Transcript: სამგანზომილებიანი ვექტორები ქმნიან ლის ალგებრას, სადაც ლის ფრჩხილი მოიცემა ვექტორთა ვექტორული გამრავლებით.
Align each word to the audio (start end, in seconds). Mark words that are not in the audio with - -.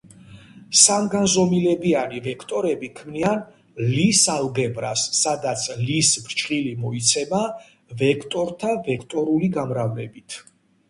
სამგანზომილებიანი 0.83 2.21
ვექტორები 2.27 2.87
ქმნიან 2.99 3.43
ლის 3.91 4.21
ალგებრას, 4.37 5.03
სადაც 5.19 5.65
ლის 5.83 6.09
ფრჩხილი 6.29 6.71
მოიცემა 6.87 7.41
ვექტორთა 8.03 8.75
ვექტორული 8.91 9.51
გამრავლებით. 9.61 10.39